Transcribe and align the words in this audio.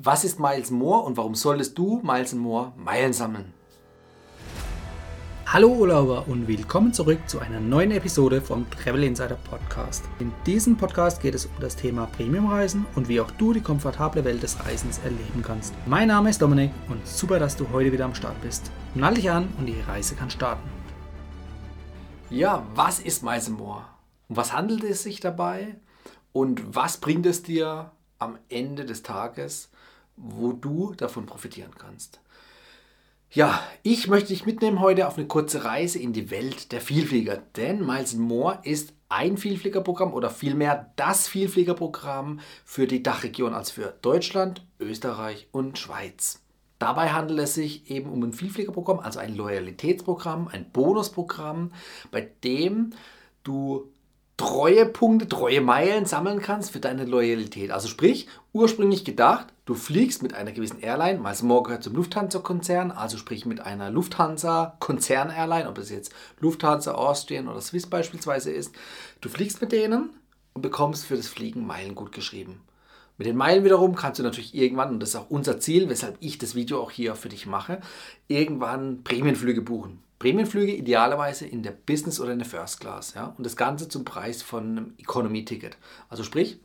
Was 0.00 0.22
ist 0.22 0.38
Miles 0.38 0.70
More 0.70 1.02
und 1.02 1.16
warum 1.16 1.34
solltest 1.34 1.76
du 1.76 2.00
Miles 2.04 2.32
More 2.32 2.72
Meilen 2.76 3.12
sammeln? 3.12 3.52
Hallo 5.44 5.70
Urlauber 5.70 6.28
und 6.28 6.46
willkommen 6.46 6.92
zurück 6.92 7.18
zu 7.26 7.40
einer 7.40 7.58
neuen 7.58 7.90
Episode 7.90 8.40
vom 8.40 8.70
Travel 8.70 9.02
Insider 9.02 9.34
Podcast. 9.34 10.04
In 10.20 10.32
diesem 10.46 10.76
Podcast 10.76 11.20
geht 11.20 11.34
es 11.34 11.46
um 11.46 11.52
das 11.58 11.74
Thema 11.74 12.06
Premiumreisen 12.06 12.86
und 12.94 13.08
wie 13.08 13.20
auch 13.20 13.32
du 13.32 13.52
die 13.52 13.60
komfortable 13.60 14.24
Welt 14.24 14.40
des 14.40 14.64
Reisens 14.64 14.98
erleben 14.98 15.42
kannst. 15.42 15.74
Mein 15.84 16.06
Name 16.06 16.30
ist 16.30 16.40
Dominik 16.40 16.70
und 16.88 17.04
super, 17.04 17.40
dass 17.40 17.56
du 17.56 17.68
heute 17.72 17.90
wieder 17.90 18.04
am 18.04 18.14
Start 18.14 18.40
bist. 18.40 18.70
Nall 18.94 19.14
dich 19.14 19.28
an 19.28 19.48
und 19.58 19.66
die 19.66 19.80
Reise 19.80 20.14
kann 20.14 20.30
starten. 20.30 20.68
Ja, 22.30 22.64
was 22.76 23.00
ist 23.00 23.24
Miles 23.24 23.48
More? 23.48 23.84
Um 24.28 24.36
was 24.36 24.52
handelt 24.52 24.84
es 24.84 25.02
sich 25.02 25.18
dabei? 25.18 25.74
Und 26.32 26.76
was 26.76 26.98
bringt 26.98 27.26
es 27.26 27.42
dir 27.42 27.90
am 28.20 28.38
Ende 28.48 28.84
des 28.84 29.02
Tages? 29.02 29.70
Wo 30.18 30.52
du 30.52 30.94
davon 30.94 31.26
profitieren 31.26 31.72
kannst. 31.76 32.20
Ja, 33.30 33.62
ich 33.82 34.08
möchte 34.08 34.28
dich 34.28 34.46
mitnehmen 34.46 34.80
heute 34.80 35.06
auf 35.06 35.18
eine 35.18 35.26
kurze 35.26 35.64
Reise 35.64 35.98
in 35.98 36.14
die 36.14 36.30
Welt 36.30 36.72
der 36.72 36.80
Vielflieger, 36.80 37.36
denn 37.56 37.84
Miles 37.84 38.14
More 38.14 38.60
ist 38.62 38.94
ein 39.10 39.36
Vielfliegerprogramm 39.36 40.14
oder 40.14 40.30
vielmehr 40.30 40.92
das 40.96 41.28
Vielfliegerprogramm 41.28 42.40
für 42.64 42.86
die 42.86 43.02
Dachregion, 43.02 43.52
als 43.52 43.70
für 43.70 43.94
Deutschland, 44.00 44.66
Österreich 44.80 45.48
und 45.52 45.78
Schweiz. 45.78 46.42
Dabei 46.78 47.10
handelt 47.10 47.40
es 47.40 47.54
sich 47.54 47.90
eben 47.90 48.10
um 48.10 48.22
ein 48.22 48.32
Vielfliegerprogramm, 48.32 49.00
also 49.00 49.18
ein 49.18 49.34
Loyalitätsprogramm, 49.34 50.48
ein 50.48 50.70
Bonusprogramm, 50.70 51.72
bei 52.10 52.20
dem 52.44 52.94
du 53.42 53.92
treue 54.38 54.86
Punkte, 54.86 55.28
treue 55.28 55.60
Meilen 55.60 56.06
sammeln 56.06 56.40
kannst 56.40 56.70
für 56.70 56.80
deine 56.80 57.04
Loyalität. 57.04 57.70
Also 57.70 57.88
sprich, 57.88 58.28
ursprünglich 58.52 59.04
gedacht, 59.04 59.48
du 59.66 59.74
fliegst 59.74 60.22
mit 60.22 60.32
einer 60.32 60.52
gewissen 60.52 60.80
Airline, 60.80 61.18
Miles 61.18 61.42
More 61.42 61.64
gehört 61.64 61.82
zum 61.82 61.96
Lufthansa-Konzern, 61.96 62.92
also 62.92 63.18
sprich 63.18 63.44
mit 63.44 63.60
einer 63.60 63.90
Lufthansa-Konzern-Airline, 63.90 65.68
ob 65.68 65.74
das 65.74 65.90
jetzt 65.90 66.14
Lufthansa, 66.38 66.94
Austrian 66.94 67.48
oder 67.48 67.60
Swiss 67.60 67.86
beispielsweise 67.86 68.52
ist. 68.52 68.74
Du 69.20 69.28
fliegst 69.28 69.60
mit 69.60 69.72
denen 69.72 70.10
und 70.54 70.62
bekommst 70.62 71.04
für 71.04 71.16
das 71.16 71.26
Fliegen 71.26 71.66
Meilen 71.66 71.96
gut 71.96 72.12
geschrieben. 72.12 72.62
Mit 73.18 73.26
den 73.26 73.36
Meilen 73.36 73.64
wiederum 73.64 73.96
kannst 73.96 74.20
du 74.20 74.22
natürlich 74.22 74.54
irgendwann, 74.54 74.90
und 74.90 75.00
das 75.00 75.10
ist 75.10 75.16
auch 75.16 75.30
unser 75.30 75.58
Ziel, 75.58 75.88
weshalb 75.88 76.16
ich 76.20 76.38
das 76.38 76.54
Video 76.54 76.80
auch 76.80 76.92
hier 76.92 77.16
für 77.16 77.28
dich 77.28 77.46
mache, 77.46 77.80
irgendwann 78.28 79.02
Prämienflüge 79.02 79.62
buchen. 79.62 80.00
Prämienflüge 80.18 80.74
idealerweise 80.74 81.46
in 81.46 81.62
der 81.62 81.70
Business 81.70 82.20
oder 82.20 82.32
in 82.32 82.38
der 82.38 82.48
First 82.48 82.80
Class. 82.80 83.14
Ja? 83.14 83.34
Und 83.36 83.44
das 83.44 83.56
Ganze 83.56 83.88
zum 83.88 84.04
Preis 84.04 84.42
von 84.42 84.64
einem 84.64 84.94
Economy-Ticket. 84.98 85.76
Also 86.08 86.24
sprich, 86.24 86.60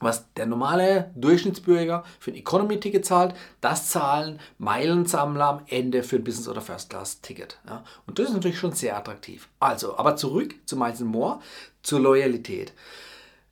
was 0.00 0.32
der 0.34 0.46
normale 0.46 1.10
Durchschnittsbürger 1.14 2.04
für 2.18 2.30
ein 2.30 2.36
Economy-Ticket 2.36 3.04
zahlt, 3.04 3.34
das 3.60 3.90
zahlen 3.90 4.40
Meilensammler 4.58 5.44
am 5.46 5.62
Ende 5.66 6.02
für 6.02 6.16
ein 6.16 6.24
Business- 6.24 6.48
oder 6.48 6.60
First-Class-Ticket. 6.60 7.58
Ja? 7.68 7.84
Und 8.06 8.18
das 8.18 8.28
ist 8.28 8.34
natürlich 8.34 8.58
schon 8.58 8.72
sehr 8.72 8.96
attraktiv. 8.96 9.48
Also, 9.60 9.96
aber 9.98 10.16
zurück 10.16 10.54
zu 10.66 10.76
Miles 10.76 11.00
More, 11.00 11.40
zur 11.82 12.00
Loyalität. 12.00 12.72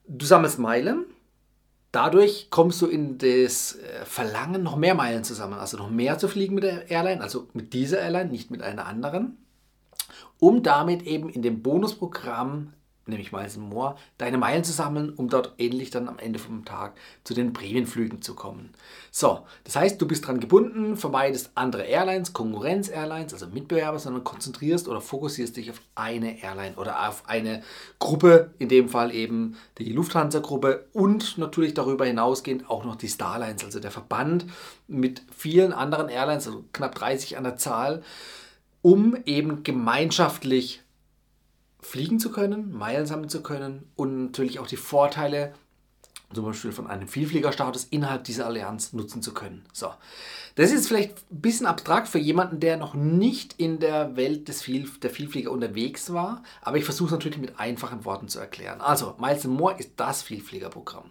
Du 0.07 0.25
sammelst 0.25 0.59
Meilen, 0.59 1.05
dadurch 1.91 2.49
kommst 2.49 2.81
du 2.81 2.87
in 2.87 3.17
das 3.19 3.75
äh, 3.75 4.05
Verlangen, 4.05 4.63
noch 4.63 4.75
mehr 4.75 4.95
Meilen 4.95 5.23
zu 5.23 5.33
sammeln, 5.33 5.61
also 5.61 5.77
noch 5.77 5.89
mehr 5.89 6.17
zu 6.17 6.27
fliegen 6.27 6.55
mit 6.55 6.63
der 6.63 6.89
Airline, 6.89 7.21
also 7.21 7.47
mit 7.53 7.73
dieser 7.73 7.99
Airline, 7.99 8.29
nicht 8.29 8.51
mit 8.51 8.61
einer 8.61 8.85
anderen 8.85 9.37
um 10.43 10.61
damit 10.61 11.03
eben 11.03 11.29
in 11.29 11.41
dem 11.41 11.63
Bonusprogramm, 11.63 12.73
nämlich 13.05 13.31
Miles 13.31 13.55
More, 13.55 13.95
deine 14.17 14.37
Meilen 14.37 14.65
zu 14.65 14.73
sammeln, 14.73 15.09
um 15.09 15.29
dort 15.29 15.53
ähnlich 15.57 15.89
dann 15.89 16.09
am 16.09 16.19
Ende 16.19 16.37
vom 16.37 16.65
Tag 16.65 16.97
zu 17.23 17.33
den 17.33 17.53
Prämienflügen 17.53 18.21
zu 18.21 18.35
kommen. 18.35 18.73
So, 19.09 19.45
das 19.63 19.77
heißt, 19.77 20.01
du 20.01 20.05
bist 20.05 20.27
dran 20.27 20.41
gebunden, 20.41 20.97
vermeidest 20.97 21.51
andere 21.55 21.83
Airlines, 21.83 22.33
Konkurrenz-Airlines, 22.33 23.31
also 23.31 23.47
Mitbewerber, 23.47 23.99
sondern 23.99 24.25
konzentrierst 24.25 24.89
oder 24.89 24.99
fokussierst 24.99 25.55
dich 25.55 25.71
auf 25.71 25.79
eine 25.95 26.43
Airline 26.43 26.75
oder 26.75 27.07
auf 27.07 27.23
eine 27.25 27.63
Gruppe, 27.99 28.53
in 28.59 28.67
dem 28.67 28.89
Fall 28.89 29.15
eben 29.15 29.55
die 29.77 29.93
Lufthansa-Gruppe 29.93 30.87
und 30.91 31.37
natürlich 31.37 31.73
darüber 31.73 32.05
hinausgehend 32.05 32.69
auch 32.69 32.83
noch 32.83 32.97
die 32.97 33.07
Starlines, 33.07 33.63
also 33.63 33.79
der 33.79 33.91
Verband 33.91 34.45
mit 34.89 35.21
vielen 35.33 35.71
anderen 35.71 36.09
Airlines, 36.09 36.47
also 36.47 36.65
knapp 36.73 36.95
30 36.95 37.37
an 37.37 37.45
der 37.45 37.55
Zahl 37.55 38.03
um 38.83 39.17
eben 39.25 39.63
gemeinschaftlich 39.63 40.83
fliegen 41.79 42.19
zu 42.19 42.31
können, 42.31 42.71
Meilen 42.71 43.07
sammeln 43.07 43.29
zu 43.29 43.41
können 43.41 43.89
und 43.95 44.25
natürlich 44.25 44.59
auch 44.59 44.67
die 44.67 44.77
Vorteile 44.77 45.53
zum 46.33 46.45
Beispiel 46.45 46.71
von 46.71 46.87
einem 46.87 47.07
Vielfliegerstatus 47.07 47.85
innerhalb 47.85 48.23
dieser 48.23 48.45
Allianz 48.45 48.93
nutzen 48.93 49.21
zu 49.21 49.33
können. 49.33 49.65
So. 49.71 49.91
Das 50.55 50.71
ist 50.71 50.87
vielleicht 50.87 51.31
ein 51.31 51.41
bisschen 51.41 51.65
abstrakt 51.65 52.07
für 52.07 52.19
jemanden, 52.19 52.59
der 52.59 52.77
noch 52.77 52.93
nicht 52.93 53.53
in 53.59 53.79
der 53.79 54.15
Welt 54.15 54.47
des 54.47 54.61
Viel 54.61 54.89
der 55.01 55.09
Vielflieger 55.09 55.51
unterwegs 55.51 56.11
war, 56.11 56.43
aber 56.61 56.77
ich 56.77 56.85
versuche 56.85 57.07
es 57.07 57.11
natürlich 57.11 57.37
mit 57.37 57.59
einfachen 57.59 58.05
Worten 58.05 58.27
zu 58.27 58.39
erklären. 58.39 58.81
Also, 58.81 59.15
Miles 59.19 59.45
More 59.45 59.75
ist 59.77 59.91
das 59.97 60.23
Vielfliegerprogramm. 60.23 61.09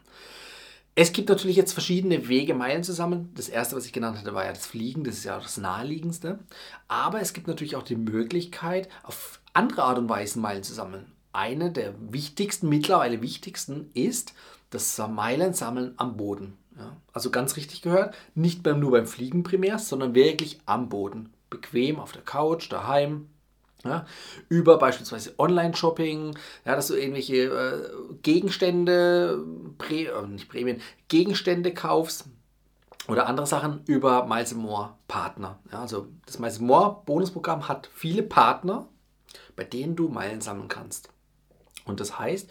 Es 0.94 1.12
gibt 1.12 1.30
natürlich 1.30 1.56
jetzt 1.56 1.72
verschiedene 1.72 2.28
Wege, 2.28 2.52
Meilen 2.54 2.84
zu 2.84 2.92
sammeln. 2.92 3.30
Das 3.34 3.48
erste, 3.48 3.76
was 3.76 3.86
ich 3.86 3.94
genannt 3.94 4.18
hatte, 4.18 4.34
war 4.34 4.44
ja 4.44 4.52
das 4.52 4.66
Fliegen. 4.66 5.04
Das 5.04 5.14
ist 5.14 5.24
ja 5.24 5.38
das 5.38 5.56
naheliegendste. 5.56 6.40
Aber 6.86 7.20
es 7.20 7.32
gibt 7.32 7.46
natürlich 7.46 7.76
auch 7.76 7.82
die 7.82 7.96
Möglichkeit, 7.96 8.88
auf 9.02 9.40
andere 9.54 9.84
Art 9.84 9.98
und 9.98 10.10
Weise 10.10 10.38
Meilen 10.38 10.62
zu 10.62 10.74
sammeln. 10.74 11.10
Eine 11.32 11.72
der 11.72 11.94
wichtigsten, 12.12 12.68
mittlerweile 12.68 13.22
wichtigsten, 13.22 13.90
ist 13.94 14.34
das 14.68 14.98
Meilen 14.98 15.54
sammeln 15.54 15.94
am 15.96 16.18
Boden. 16.18 16.58
Ja, 16.78 16.96
also 17.12 17.30
ganz 17.30 17.56
richtig 17.56 17.82
gehört, 17.82 18.14
nicht 18.34 18.64
nur 18.64 18.90
beim 18.90 19.06
Fliegen 19.06 19.42
primär, 19.42 19.78
sondern 19.78 20.14
wirklich 20.14 20.60
am 20.66 20.88
Boden. 20.88 21.32
Bequem 21.48 21.98
auf 21.98 22.12
der 22.12 22.22
Couch, 22.22 22.70
daheim, 22.70 23.28
ja, 23.84 24.06
über 24.48 24.78
beispielsweise 24.78 25.34
Online-Shopping, 25.38 26.36
ja, 26.64 26.76
dass 26.76 26.88
du 26.88 26.94
irgendwelche 26.94 27.36
äh, 27.36 28.14
Gegenstände, 28.22 29.44
Prä, 29.78 30.06
äh, 30.06 30.26
nicht 30.26 30.48
Prämien, 30.48 30.80
Gegenstände 31.08 31.74
kaufst 31.74 32.26
oder 33.08 33.26
andere 33.26 33.46
Sachen 33.46 33.82
über 33.86 34.26
Miles 34.26 34.54
More 34.54 34.94
Partner. 35.08 35.58
Ja, 35.72 35.80
also 35.80 36.06
das 36.26 36.38
Miles 36.38 36.60
More 36.60 37.02
Bonusprogramm 37.04 37.68
hat 37.68 37.90
viele 37.92 38.22
Partner, 38.22 38.88
bei 39.56 39.64
denen 39.64 39.96
du 39.96 40.08
Meilen 40.08 40.40
sammeln 40.40 40.68
kannst. 40.68 41.08
Und 41.84 41.98
das 41.98 42.18
heißt, 42.18 42.48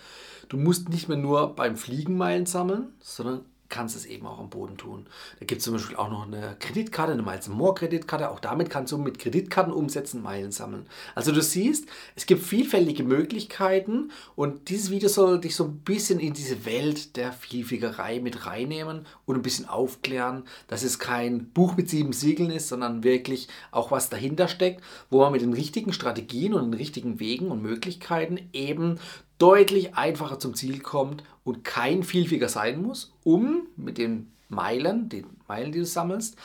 du 0.49 0.57
musst 0.57 0.89
nicht 0.89 1.07
mehr 1.07 1.17
nur 1.17 1.55
beim 1.55 1.77
Fliegen 1.77 2.17
Meilen 2.17 2.45
sammeln, 2.45 2.93
sondern 2.99 3.45
kannst 3.71 3.95
es 3.95 4.05
eben 4.05 4.27
auch 4.27 4.37
am 4.37 4.51
Boden 4.51 4.77
tun. 4.77 5.07
Da 5.39 5.45
gibt 5.45 5.59
es 5.59 5.65
zum 5.65 5.73
Beispiel 5.73 5.95
auch 5.95 6.11
noch 6.11 6.27
eine 6.27 6.55
Kreditkarte, 6.59 7.13
eine 7.13 7.23
Miles 7.23 7.47
More 7.47 7.73
Kreditkarte. 7.73 8.29
Auch 8.29 8.39
damit 8.39 8.69
kannst 8.69 8.91
du 8.91 8.99
mit 8.99 9.17
Kreditkarten 9.17 9.73
umsetzen, 9.73 10.21
Meilen 10.21 10.51
sammeln. 10.51 10.85
Also 11.15 11.31
du 11.31 11.41
siehst, 11.41 11.87
es 12.15 12.27
gibt 12.27 12.43
vielfältige 12.43 13.03
Möglichkeiten 13.03 14.11
und 14.35 14.69
dieses 14.69 14.91
Video 14.91 15.09
soll 15.09 15.41
dich 15.41 15.55
so 15.55 15.63
ein 15.63 15.79
bisschen 15.79 16.19
in 16.19 16.33
diese 16.33 16.65
Welt 16.65 17.15
der 17.15 17.31
Vielfliegerei 17.31 18.19
mit 18.19 18.45
reinnehmen 18.45 19.07
und 19.25 19.35
ein 19.35 19.41
bisschen 19.41 19.67
aufklären, 19.67 20.43
dass 20.67 20.83
es 20.83 20.99
kein 20.99 21.45
Buch 21.49 21.75
mit 21.77 21.89
sieben 21.89 22.13
Siegeln 22.13 22.51
ist, 22.51 22.67
sondern 22.67 23.03
wirklich 23.03 23.47
auch 23.71 23.89
was 23.89 24.09
dahinter 24.09 24.47
steckt, 24.47 24.83
wo 25.09 25.19
man 25.19 25.31
mit 25.31 25.41
den 25.41 25.53
richtigen 25.53 25.93
Strategien 25.93 26.53
und 26.53 26.63
den 26.63 26.73
richtigen 26.73 27.19
Wegen 27.19 27.49
und 27.49 27.61
Möglichkeiten 27.61 28.37
eben 28.53 28.99
deutlich 29.41 29.95
einfacher 29.95 30.39
zum 30.39 30.53
Ziel 30.53 30.79
kommt 30.79 31.23
und 31.43 31.63
kein 31.63 32.03
Vielflieger 32.03 32.49
sein 32.49 32.81
muss, 32.81 33.13
um 33.23 33.67
mit 33.75 33.97
den 33.97 34.31
Meilen, 34.49 35.09
den 35.09 35.25
Meilen, 35.47 35.71
die 35.71 35.79
du 35.79 35.85
sammelst, 35.85 36.35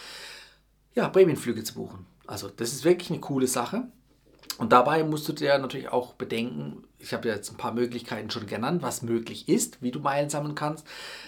ja, 0.94 1.08
Prämienflüge 1.08 1.62
zu 1.62 1.74
buchen. 1.74 2.06
Also 2.26 2.48
das 2.48 2.72
ist 2.72 2.84
wirklich 2.84 3.10
eine 3.10 3.20
coole 3.20 3.46
Sache. 3.46 3.88
Und 4.58 4.72
dabei 4.72 5.04
musst 5.04 5.28
du 5.28 5.34
dir 5.34 5.58
natürlich 5.58 5.90
auch 5.90 6.14
bedenken, 6.14 6.84
ich 6.98 7.12
habe 7.12 7.28
ja 7.28 7.34
jetzt 7.34 7.50
ein 7.50 7.58
paar 7.58 7.74
Möglichkeiten 7.74 8.30
schon 8.30 8.46
genannt, 8.46 8.82
was 8.82 9.02
möglich 9.02 9.48
ist, 9.50 9.82
wie 9.82 9.90
du 9.90 10.00
Meilen 10.00 10.30
sammeln 10.30 10.54
kannst. 10.54 10.86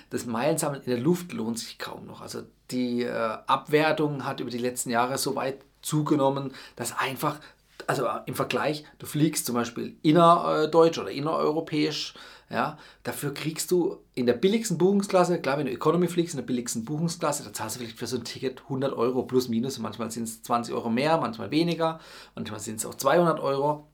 Das 0.09 0.25
Meilensammeln 0.25 0.83
in 0.83 0.91
der 0.91 1.01
Luft 1.01 1.33
lohnt 1.33 1.59
sich 1.59 1.79
kaum 1.79 2.07
noch. 2.07 2.23
Also 2.23 2.43
die 2.71 3.03
äh, 3.03 3.37
Abwertung 3.47 4.25
hat 4.25 4.41
über 4.41 4.51
die 4.51 4.57
letzten 4.57 4.89
Jahre 4.89 5.19
so 5.19 5.37
weit 5.37 5.59
zugenommen, 5.83 6.55
dass 6.77 6.97
einfach 6.97 7.41
also 7.89 8.05
äh, 8.05 8.21
im 8.27 8.35
Vergleich, 8.35 8.85
du 8.99 9.07
fliegst 9.07 9.47
zum 9.47 9.55
Beispiel 9.55 9.97
innerdeutsch 10.03 10.99
oder 10.99 11.11
innereuropäisch, 11.11 12.15
ja, 12.51 12.79
dafür 13.03 13.35
kriegst 13.35 13.71
du 13.71 13.99
in 14.15 14.27
der 14.27 14.35
billigsten 14.35 14.79
Buchungsklasse, 14.79 15.41
klar, 15.41 15.59
wenn 15.59 15.67
du 15.67 15.73
Economy 15.73 16.09
fliegst, 16.09 16.35
in 16.35 16.39
der 16.39 16.47
billigsten 16.47 16.85
Buchungsklasse, 16.85 17.45
da 17.45 17.53
zahlst 17.53 17.77
du 17.77 17.81
vielleicht 17.81 17.99
für 17.99 18.07
so 18.07 18.17
ein 18.17 18.25
Ticket 18.25 18.63
100 18.65 18.93
Euro 18.93 19.23
plus 19.23 19.49
minus, 19.49 19.79
manchmal 19.79 20.11
sind 20.11 20.25
es 20.25 20.43
20 20.43 20.75
Euro 20.75 20.91
mehr, 20.91 21.19
manchmal 21.19 21.51
weniger, 21.51 21.99
manchmal 22.35 22.61
sind 22.61 22.77
es 22.77 22.87
auch 22.87 22.95
200 22.95 23.41
Euro. 23.41 23.89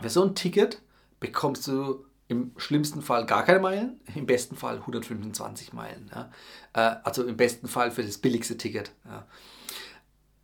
Für 0.00 0.08
so 0.08 0.22
ein 0.24 0.34
Ticket 0.34 0.80
bekommst 1.18 1.66
du 1.66 2.04
im 2.28 2.52
schlimmsten 2.56 3.02
Fall 3.02 3.26
gar 3.26 3.44
keine 3.44 3.60
Meilen, 3.60 4.00
im 4.14 4.24
besten 4.24 4.56
Fall 4.56 4.76
125 4.76 5.72
Meilen. 5.72 6.10
Ja. 6.14 6.30
Äh, 6.72 6.96
also 7.04 7.24
im 7.24 7.36
besten 7.36 7.68
Fall 7.68 7.90
für 7.90 8.02
das 8.02 8.18
billigste 8.18 8.56
Ticket. 8.56 8.92
Ja. 9.04 9.26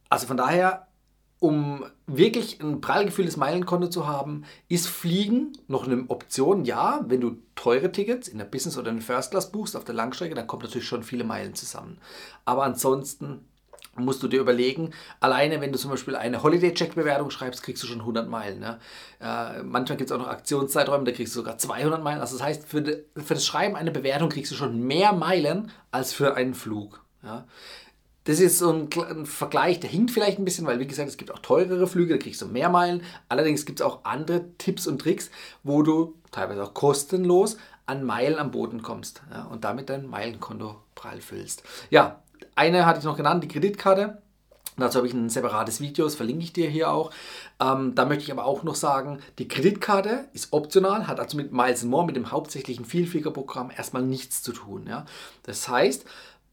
Also 0.09 0.27
von 0.27 0.37
daher 0.37 0.86
um 1.39 1.85
wirklich 2.07 2.61
ein 2.61 2.81
prall 2.81 3.05
gefühltes 3.05 3.37
Meilenkonto 3.37 3.89
zu 3.89 4.07
haben, 4.07 4.45
ist 4.69 4.89
Fliegen 4.89 5.53
noch 5.69 5.87
eine 5.87 6.05
Option. 6.09 6.65
Ja, 6.65 7.05
wenn 7.09 7.21
du 7.21 7.37
teure 7.55 7.93
Tickets 7.93 8.29
in 8.29 8.39
der 8.39 8.47
Business 8.47 8.79
oder 8.79 8.91
in 8.91 8.97
der 8.97 9.05
First 9.05 9.33
Class 9.33 9.53
buchst 9.53 9.77
auf 9.77 9.85
der 9.85 9.95
Langstrecke, 9.95 10.35
dann 10.35 10.47
kommt 10.47 10.63
natürlich 10.63 10.89
schon 10.89 11.03
viele 11.03 11.25
Meilen 11.25 11.55
zusammen. 11.55 11.99
Aber 12.45 12.65
ansonsten 12.65 13.45
musst 13.99 14.23
du 14.23 14.29
dir 14.29 14.41
überlegen, 14.41 14.93
alleine 15.21 15.61
wenn 15.61 15.73
du 15.73 15.79
zum 15.79 15.91
Beispiel 15.91 16.17
eine 16.17 16.43
Holiday-Check-Bewertung 16.43 17.31
schreibst, 17.31 17.63
kriegst 17.63 17.83
du 17.83 17.87
schon 17.87 18.01
100 18.01 18.29
Meilen. 18.29 18.61
Ne? 18.61 18.79
Äh, 19.21 19.63
manchmal 19.63 19.97
gibt 19.97 20.11
es 20.11 20.17
auch 20.17 20.21
noch 20.21 20.29
Aktionszeiträume, 20.29 21.05
da 21.05 21.13
kriegst 21.13 21.35
du 21.35 21.41
sogar 21.41 21.59
200 21.59 22.03
Meilen. 22.03 22.21
Also 22.21 22.37
das 22.37 22.47
heißt, 22.47 22.69
für, 22.69 22.83
de, 22.83 23.05
für 23.17 23.35
das 23.35 23.47
Schreiben 23.47 23.77
einer 23.77 23.91
Bewertung 23.91 24.29
kriegst 24.29 24.53
du 24.53 24.57
schon 24.57 24.83
mehr 24.87 25.13
Meilen 25.13 25.71
als 25.91 26.13
für 26.13 26.35
einen 26.35 26.55
Flug. 26.55 27.03
Ja? 27.23 27.47
Das 28.27 28.41
ist 28.41 28.59
so 28.59 28.73
ein, 28.73 28.89
ein, 29.09 29.25
Vergleich, 29.25 29.81
der 29.81 29.89
hinkt 29.89 30.11
vielleicht 30.11 30.39
ein 30.39 30.45
bisschen, 30.45 30.67
weil 30.67 30.81
wie 30.81 30.87
gesagt, 30.87 31.09
es 31.09 31.17
gibt 31.17 31.33
auch 31.33 31.39
teurere 31.39 31.87
Flüge, 31.87 32.15
da 32.15 32.23
kriegst 32.23 32.43
du 32.43 32.47
mehr 32.47 32.69
Meilen. 32.69 33.03
Allerdings 33.29 33.65
gibt 33.65 33.81
es 33.81 33.87
auch 33.87 34.01
andere 34.05 34.45
Tipps 34.59 34.87
und 34.87 35.01
Tricks, 35.01 35.31
wo 35.63 35.83
du 35.83 36.15
teilweise 36.33 36.65
auch 36.65 36.75
kostenlos 36.75 37.57
an 37.87 38.03
Meilen 38.03 38.39
am 38.39 38.51
Boden 38.51 38.83
kommst 38.83 39.23
ja, 39.31 39.45
und 39.45 39.65
damit 39.65 39.89
dein 39.89 40.07
Meilenkonto 40.07 40.75
prall 40.97 41.21
füllst. 41.21 41.63
Ja, 41.89 42.21
eine 42.57 42.85
hatte 42.85 42.99
ich 42.99 43.05
noch 43.05 43.17
genannt, 43.17 43.45
die 43.45 43.49
Kreditkarte. 43.49 44.19
Dazu 44.79 44.99
habe 44.99 45.07
ich 45.07 45.15
ein 45.15 45.31
separates 45.31 45.81
Video, 45.81 46.05
das 46.05 46.17
verlinke 46.17 46.43
ich 46.43 46.53
dir 46.53 46.69
hier 46.69 46.91
auch. 46.91 47.11
Ähm, 47.61 47.95
da 47.95 48.05
möchte 48.05 48.25
ich 48.25 48.33
aber 48.33 48.45
auch 48.45 48.63
noch 48.63 48.75
sagen, 48.75 49.21
die 49.39 49.49
Kreditkarte 49.49 50.29
ist 50.35 50.53
optional, 50.53 51.07
hat 51.07 51.19
also 51.19 51.37
mit 51.39 51.51
Miles 51.51 51.85
More, 51.85 52.05
mit 52.05 52.17
dem 52.17 52.31
hauptsächlichen 52.31 52.85
Vielfliegerprogramm 52.85 53.71
erstmal 53.75 54.03
nichts 54.03 54.43
zu 54.43 54.53
tun. 54.53 54.87
Ja? 54.87 55.07
Das 55.45 55.69
heißt, 55.69 56.05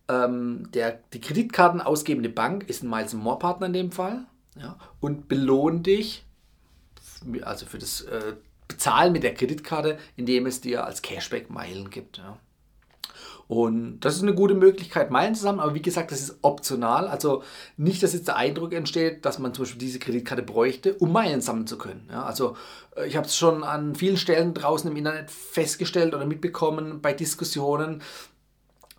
ähm, 0.10 0.70
der, 0.74 1.00
die 1.14 1.22
Kreditkarten 1.22 1.82
ausgebende 1.82 2.30
Bank 2.30 2.70
ist 2.70 2.84
ein 2.84 2.90
Miles 2.90 3.14
More 3.14 3.40
Partner 3.40 3.68
in 3.68 3.74
dem 3.74 3.92
Fall 3.92 4.26
ja, 4.56 4.78
und 5.00 5.28
belohnt 5.28 5.88
dich 5.88 6.26
also 7.44 7.66
für 7.66 7.78
das 7.78 8.02
äh, 8.02 8.34
Bezahlen 8.68 9.14
mit 9.14 9.24
der 9.24 9.34
Kreditkarte, 9.34 9.98
indem 10.16 10.46
es 10.46 10.62
dir 10.62 10.86
als 10.86 11.02
Cashback 11.02 11.50
Meilen 11.50 11.90
gibt. 11.90 12.18
Ja. 12.18 12.38
Und 13.48 14.00
das 14.00 14.16
ist 14.16 14.24
eine 14.24 14.34
gute 14.34 14.54
Möglichkeit, 14.54 15.12
Meilen 15.12 15.36
zu 15.36 15.44
sammeln, 15.44 15.62
aber 15.62 15.76
wie 15.76 15.82
gesagt, 15.82 16.12
das 16.12 16.22
ist 16.22 16.38
optional. 16.42 17.08
Also 17.08 17.44
nicht, 17.76 18.02
dass 18.02 18.14
jetzt 18.14 18.28
der 18.28 18.38
Eindruck 18.38 18.74
entsteht, 18.74 19.26
dass 19.26 19.38
man 19.38 19.54
zum 19.54 19.64
Beispiel 19.64 19.80
diese 19.80 20.00
Kreditkarte 20.00 20.44
bräuchte, 20.44 20.96
um 20.96 21.12
Meilen 21.12 21.42
sammeln 21.42 21.68
zu 21.68 21.78
können. 21.78 22.08
Ja, 22.10 22.24
also 22.24 22.56
äh, 22.96 23.06
ich 23.06 23.18
habe 23.18 23.28
es 23.28 23.36
schon 23.36 23.64
an 23.64 23.96
vielen 23.96 24.18
Stellen 24.18 24.54
draußen 24.54 24.90
im 24.90 24.98
Internet 24.98 25.30
festgestellt 25.30 26.16
oder 26.16 26.26
mitbekommen 26.26 27.02
bei 27.02 27.14
Diskussionen, 27.14 28.02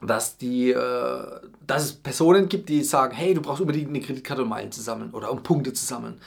dass, 0.07 0.37
die, 0.37 0.71
äh, 0.71 1.41
dass 1.67 1.85
es 1.85 1.93
Personen 1.93 2.49
gibt, 2.49 2.69
die 2.69 2.83
sagen, 2.83 3.15
hey, 3.15 3.35
du 3.35 3.41
brauchst 3.41 3.61
unbedingt 3.61 3.89
eine 3.89 4.01
Kreditkarte, 4.01 4.43
um 4.43 4.49
Meilen 4.49 4.73
zu 4.73 4.81
sammeln 4.81 5.13
oder 5.13 5.31
um 5.31 5.43
Punkte 5.43 5.73
zu 5.73 5.85
sammeln. 5.85 6.21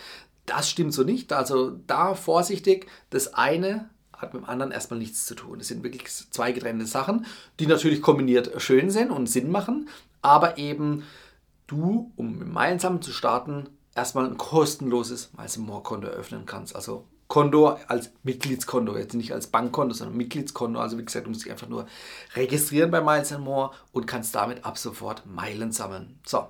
Das 0.46 0.70
stimmt 0.70 0.94
so 0.94 1.04
nicht. 1.04 1.34
Also 1.34 1.72
da 1.88 2.14
vorsichtig, 2.16 2.88
das 3.10 3.34
eine 3.34 3.90
hat 4.14 4.34
mit 4.34 4.44
dem 4.44 4.50
anderen 4.50 4.72
erstmal 4.72 5.00
nichts 5.00 5.26
zu 5.26 5.36
tun. 5.36 5.60
Es 5.60 5.68
sind 5.68 5.84
wirklich 5.84 6.08
zwei 6.08 6.52
getrennte 6.52 6.86
Sachen, 6.86 7.26
die 7.60 7.68
natürlich 7.68 8.02
kombiniert 8.02 8.62
schön 8.62 8.90
sind 8.90 9.12
und 9.12 9.28
Sinn 9.28 9.52
machen, 9.52 9.90
aber 10.22 10.58
eben 10.58 11.04
du, 11.68 12.12
um 12.16 12.40
mit 12.40 12.48
Meilen 12.48 12.80
sammeln 12.80 13.02
zu 13.02 13.12
starten, 13.12 13.70
erstmal 13.96 14.26
ein 14.26 14.38
kostenloses 14.38 15.32
Miles 15.38 15.58
More 15.58 15.84
Konto 15.84 16.08
eröffnen 16.08 16.46
kannst. 16.46 16.76
Also 16.76 17.06
Konto 17.28 17.78
als 17.88 18.12
Mitgliedskonto, 18.24 18.98
jetzt 18.98 19.14
nicht 19.14 19.34
als 19.34 19.48
Bankkonto, 19.48 19.94
sondern 19.94 20.18
Mitgliedskonto. 20.18 20.80
Also 20.80 20.98
wie 20.98 21.06
gesagt, 21.06 21.26
du 21.26 21.30
musst 21.30 21.44
dich 21.44 21.52
einfach 21.52 21.68
nur 21.68 21.88
registrieren 22.36 22.92
bei 22.92 23.02
Miles 23.02 23.38
More 23.38 23.72
und 23.92 24.08
kannst 24.08 24.34
damit 24.36 24.64
ab 24.66 24.78
sofort 24.78 25.26
Meilen 25.26 25.72
sammeln. 25.72 26.20
So, 26.26 26.48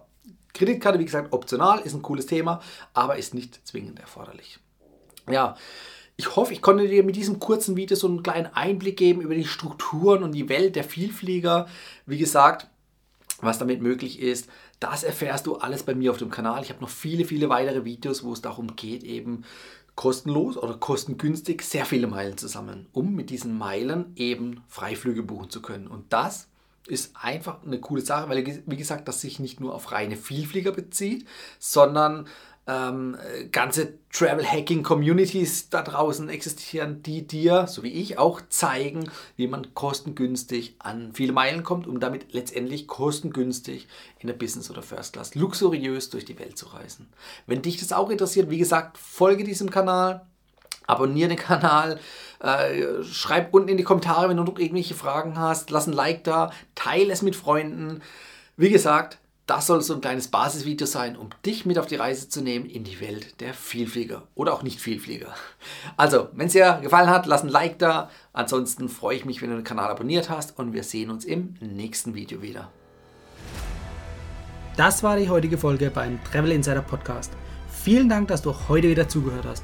Kreditkarte, 0.53 0.99
wie 0.99 1.05
gesagt, 1.05 1.33
optional, 1.33 1.79
ist 1.79 1.93
ein 1.93 2.01
cooles 2.01 2.25
Thema, 2.25 2.61
aber 2.93 3.17
ist 3.17 3.33
nicht 3.33 3.67
zwingend 3.67 3.99
erforderlich. 3.99 4.59
Ja, 5.29 5.55
ich 6.15 6.35
hoffe, 6.35 6.53
ich 6.53 6.61
konnte 6.61 6.87
dir 6.87 7.03
mit 7.03 7.15
diesem 7.15 7.39
kurzen 7.39 7.75
Video 7.75 7.95
so 7.95 8.07
einen 8.07 8.23
kleinen 8.23 8.47
Einblick 8.53 8.97
geben 8.97 9.21
über 9.21 9.35
die 9.35 9.45
Strukturen 9.45 10.23
und 10.23 10.31
die 10.31 10.49
Welt 10.49 10.75
der 10.75 10.83
Vielflieger. 10.83 11.67
Wie 12.07 12.17
gesagt, 12.17 12.67
was 13.39 13.59
damit 13.59 13.81
möglich 13.81 14.19
ist, 14.19 14.49
das 14.79 15.03
erfährst 15.03 15.45
du 15.45 15.57
alles 15.57 15.83
bei 15.83 15.93
mir 15.93 16.11
auf 16.11 16.17
dem 16.17 16.31
Kanal. 16.31 16.63
Ich 16.63 16.69
habe 16.69 16.81
noch 16.81 16.89
viele, 16.89 17.25
viele 17.25 17.49
weitere 17.49 17.85
Videos, 17.85 18.23
wo 18.23 18.33
es 18.33 18.41
darum 18.41 18.75
geht, 18.75 19.03
eben 19.03 19.43
kostenlos 19.97 20.57
oder 20.57 20.75
kostengünstig 20.75 21.63
sehr 21.63 21.83
viele 21.83 22.07
Meilen 22.07 22.37
zu 22.37 22.47
sammeln, 22.47 22.85
um 22.93 23.15
mit 23.15 23.31
diesen 23.31 23.57
Meilen 23.57 24.13
eben 24.15 24.61
Freiflüge 24.67 25.23
buchen 25.23 25.49
zu 25.49 25.61
können. 25.61 25.87
Und 25.87 26.13
das 26.13 26.47
ist 26.87 27.15
einfach 27.19 27.63
eine 27.65 27.79
coole 27.79 28.01
Sache, 28.01 28.29
weil, 28.29 28.45
wie 28.65 28.77
gesagt, 28.77 29.07
das 29.07 29.19
sich 29.19 29.39
nicht 29.39 29.59
nur 29.59 29.73
auf 29.73 29.91
reine 29.91 30.15
Vielflieger 30.15 30.71
bezieht, 30.71 31.27
sondern 31.59 32.27
ähm, 32.67 33.17
ganze 33.51 33.93
Travel-Hacking-Communities 34.11 35.69
da 35.69 35.81
draußen 35.81 36.27
existieren, 36.29 37.01
die 37.01 37.25
dir, 37.25 37.65
so 37.67 37.83
wie 37.83 37.93
ich, 37.93 38.17
auch 38.17 38.41
zeigen, 38.49 39.09
wie 39.37 39.47
man 39.47 39.73
kostengünstig 39.73 40.75
an 40.79 41.11
viele 41.13 41.31
Meilen 41.31 41.63
kommt, 41.63 41.87
um 41.87 41.99
damit 41.99 42.33
letztendlich 42.33 42.87
kostengünstig 42.87 43.87
in 44.19 44.27
der 44.27 44.35
Business 44.35 44.69
oder 44.69 44.81
First 44.81 45.13
Class 45.13 45.35
luxuriös 45.35 46.09
durch 46.09 46.25
die 46.25 46.37
Welt 46.39 46.57
zu 46.57 46.67
reisen. 46.67 47.07
Wenn 47.45 47.61
dich 47.61 47.77
das 47.77 47.93
auch 47.93 48.09
interessiert, 48.09 48.49
wie 48.49 48.57
gesagt, 48.57 48.97
folge 48.97 49.43
diesem 49.43 49.69
Kanal, 49.69 50.25
abonniere 50.87 51.29
den 51.29 51.37
Kanal, 51.37 51.99
äh, 52.39 53.03
schreib 53.03 53.53
unten 53.53 53.69
in 53.69 53.77
die 53.77 53.83
Kommentare, 53.83 54.29
wenn 54.29 54.37
du 54.37 54.43
noch 54.43 54.59
irgendwelche 54.59 54.95
Fragen 54.95 55.37
hast, 55.37 55.69
lass 55.69 55.87
ein 55.87 55.93
Like 55.93 56.23
da, 56.23 56.51
teile 56.75 57.13
es 57.13 57.21
mit 57.21 57.35
Freunden. 57.35 58.01
Wie 58.55 58.69
gesagt, 58.69 59.19
das 59.47 59.65
soll 59.65 59.81
so 59.81 59.93
ein 59.93 60.01
kleines 60.01 60.27
Basisvideo 60.27 60.85
sein, 60.85 61.15
um 61.15 61.29
dich 61.45 61.65
mit 61.65 61.79
auf 61.79 61.85
die 61.85 61.95
Reise 61.95 62.27
zu 62.27 62.41
nehmen 62.41 62.65
in 62.65 62.83
die 62.83 62.99
Welt 62.99 63.39
der 63.39 63.53
Vielflieger 63.53 64.23
oder 64.35 64.53
auch 64.53 64.61
Nicht-Vielflieger. 64.61 65.33
Also, 65.95 66.27
wenn 66.33 66.47
es 66.47 66.53
dir 66.53 66.79
gefallen 66.81 67.09
hat, 67.09 67.25
lass 67.25 67.43
ein 67.43 67.49
Like 67.49 67.79
da. 67.79 68.09
Ansonsten 68.33 68.89
freue 68.89 69.15
ich 69.15 69.23
mich, 69.23 69.41
wenn 69.41 69.49
du 69.49 69.55
den 69.55 69.63
Kanal 69.63 69.89
abonniert 69.89 70.29
hast 70.29 70.59
und 70.59 70.73
wir 70.73 70.83
sehen 70.83 71.09
uns 71.09 71.23
im 71.23 71.55
nächsten 71.61 72.13
Video 72.13 72.41
wieder. 72.41 72.69
Das 74.75 75.01
war 75.01 75.15
die 75.15 75.29
heutige 75.29 75.57
Folge 75.57 75.91
beim 75.91 76.19
Travel 76.25 76.51
Insider 76.51 76.81
Podcast. 76.81 77.31
Vielen 77.71 78.09
Dank, 78.09 78.27
dass 78.27 78.41
du 78.41 78.53
heute 78.67 78.89
wieder 78.89 79.07
zugehört 79.07 79.45
hast. 79.45 79.63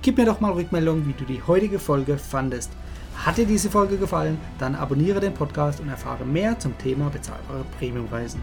Gib 0.00 0.16
mir 0.16 0.24
doch 0.24 0.40
mal 0.40 0.52
Rückmeldung, 0.52 1.06
wie 1.06 1.12
du 1.12 1.26
die 1.26 1.42
heutige 1.46 1.78
Folge 1.78 2.16
fandest. 2.16 2.72
Hat 3.14 3.36
dir 3.36 3.46
diese 3.46 3.68
Folge 3.68 3.98
gefallen, 3.98 4.40
dann 4.58 4.74
abonniere 4.74 5.20
den 5.20 5.34
Podcast 5.34 5.80
und 5.80 5.90
erfahre 5.90 6.24
mehr 6.24 6.58
zum 6.58 6.76
Thema 6.78 7.10
bezahlbare 7.10 7.64
Premiumreisen 7.78 8.42